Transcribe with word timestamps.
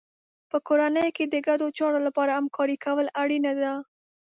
په 0.49 0.57
کورنۍ 0.67 1.09
کې 1.15 1.25
د 1.27 1.35
ګډو 1.47 1.67
چارو 1.77 1.99
لپاره 2.07 2.31
همکاري 2.39 2.77
کول 2.85 3.07
اړینه 3.21 3.51
ده. 3.61 3.73